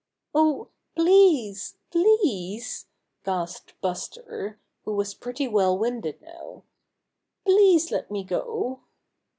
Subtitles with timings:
[0.33, 2.87] "Oh, please, please
[3.23, 6.63] —"gasped Buster, who was pretty well winded now.
[7.45, 8.79] "Please let me go!"